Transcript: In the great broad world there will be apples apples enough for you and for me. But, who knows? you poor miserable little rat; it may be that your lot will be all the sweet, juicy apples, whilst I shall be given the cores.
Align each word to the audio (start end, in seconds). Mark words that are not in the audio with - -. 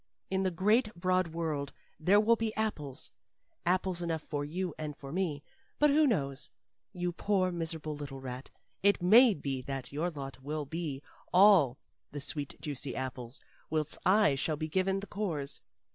In 0.31 0.41
the 0.41 0.49
great 0.49 0.91
broad 0.95 1.27
world 1.27 1.71
there 1.99 2.19
will 2.19 2.35
be 2.35 2.55
apples 2.55 3.11
apples 3.67 4.01
enough 4.01 4.23
for 4.23 4.43
you 4.43 4.73
and 4.79 4.97
for 4.97 5.11
me. 5.11 5.43
But, 5.77 5.91
who 5.91 6.07
knows? 6.07 6.49
you 6.91 7.11
poor 7.11 7.51
miserable 7.51 7.95
little 7.95 8.19
rat; 8.19 8.49
it 8.81 8.99
may 9.03 9.35
be 9.35 9.61
that 9.61 9.93
your 9.93 10.09
lot 10.09 10.41
will 10.41 10.65
be 10.65 11.03
all 11.31 11.77
the 12.11 12.19
sweet, 12.19 12.59
juicy 12.59 12.95
apples, 12.95 13.39
whilst 13.69 13.95
I 14.03 14.33
shall 14.33 14.57
be 14.57 14.67
given 14.67 15.01
the 15.01 15.05
cores. 15.05 15.61